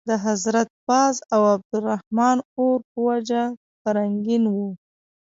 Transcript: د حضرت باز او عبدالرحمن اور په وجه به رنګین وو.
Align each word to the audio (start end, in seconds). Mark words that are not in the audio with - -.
د 0.09 0.11
حضرت 0.25 0.67
باز 0.87 1.15
او 1.33 1.41
عبدالرحمن 1.55 2.37
اور 2.59 2.77
په 2.89 2.97
وجه 3.07 3.43
به 3.81 3.89
رنګین 3.97 4.43
وو. 4.55 4.69